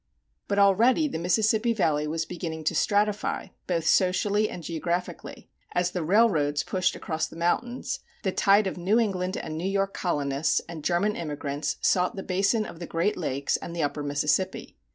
[0.47, 5.51] But already the Mississippi Valley was beginning to stratify, both socially and geographically.
[5.73, 9.93] As the railroads pushed across the mountains, the tide of New England and New York
[9.93, 14.75] colonists and German immigrants sought the basin of the Great Lakes and the Upper Mississippi.